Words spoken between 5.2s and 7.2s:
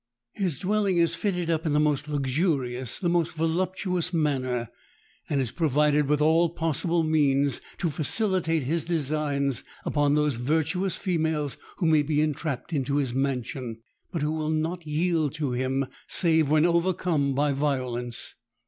and is provided with all possible